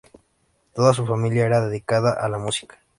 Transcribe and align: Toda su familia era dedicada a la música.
Toda 0.73 0.95
su 0.95 1.05
familia 1.05 1.45
era 1.45 1.63
dedicada 1.67 2.13
a 2.13 2.27
la 2.27 2.39
música. 2.39 2.79